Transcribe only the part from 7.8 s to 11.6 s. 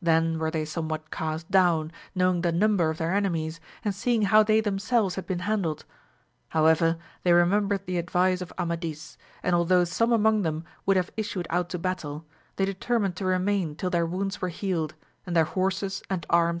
the advice of Amadis, and although some among them would have issued